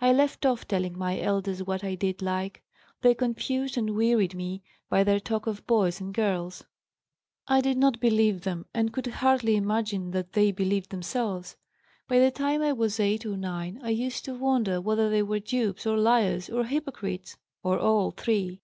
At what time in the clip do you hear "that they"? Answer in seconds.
10.12-10.52